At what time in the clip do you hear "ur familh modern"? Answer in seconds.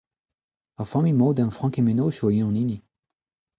0.79-1.51